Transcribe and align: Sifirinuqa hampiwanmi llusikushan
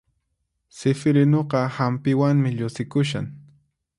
Sifirinuqa 0.77 1.61
hampiwanmi 1.75 2.53
llusikushan 2.57 3.27